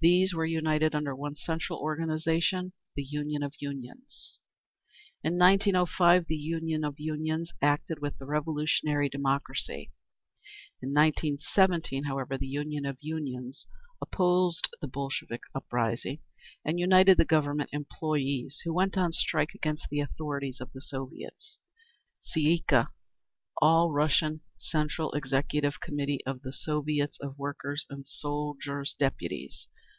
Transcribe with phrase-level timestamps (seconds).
[0.00, 4.40] These were united under one central organisation, the Union of Unions.
[5.22, 9.92] In 1905 the Union of Unions acted with the revolutionary democracy;
[10.82, 13.68] in 1917, however, the Union of Unions
[14.02, 16.18] opposed the Bolshevik uprising,
[16.64, 21.60] and united the Government employees who went on strike against the authority of the Soviets.
[22.24, 22.88] Tsay ee kah.
[23.62, 29.68] All Russian Central Executive Committee of the Soviets of Workers' and Soldiers' Deputies.